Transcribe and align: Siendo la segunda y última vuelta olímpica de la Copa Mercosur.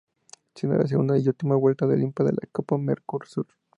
Siendo 0.55 0.79
la 0.79 0.87
segunda 0.87 1.15
y 1.19 1.27
última 1.27 1.55
vuelta 1.55 1.85
olímpica 1.85 2.23
de 2.23 2.31
la 2.31 2.47
Copa 2.51 2.75
Mercosur. 2.75 3.45